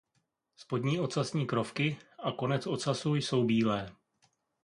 [0.55, 3.95] Spodní ocasní krovky a konec ocasu jsou bílé.